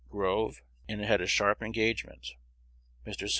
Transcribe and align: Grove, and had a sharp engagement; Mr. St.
Grove, 0.09 0.63
and 0.89 0.99
had 1.01 1.21
a 1.21 1.27
sharp 1.27 1.61
engagement; 1.61 2.33
Mr. 3.05 3.19
St. 3.19 3.29